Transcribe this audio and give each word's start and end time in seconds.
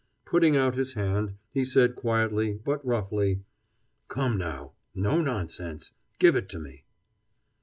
Putting 0.25 0.57
out 0.57 0.73
his 0.73 0.93
hand, 0.95 1.35
he 1.51 1.63
said 1.63 1.93
quietly, 1.95 2.53
but 2.55 2.83
roughly: 2.83 3.41
"Come 4.07 4.35
now, 4.35 4.71
no 4.95 5.21
nonsense! 5.21 5.91
Give 6.17 6.35
it 6.35 6.49
to 6.49 6.59
me!" 6.59 6.85